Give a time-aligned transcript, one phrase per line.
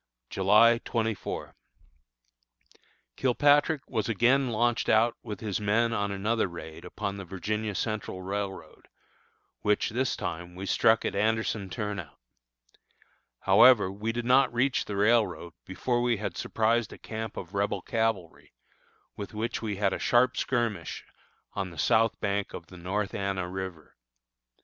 [0.31, 1.55] July 24.
[3.15, 8.23] Kilpatrick was again launched out with his men on another raid upon the Virginia Central
[8.23, 8.87] Railroad,
[9.59, 12.17] which, this time, we struck at Anderson Turnout.
[13.41, 17.83] However, we did not reach the railroad before we had surprised a camp of Rebel
[17.83, 18.53] cavalry,
[19.15, 21.05] with which we had a sharp skirmish
[21.53, 23.95] on the south bank of the North Anna River.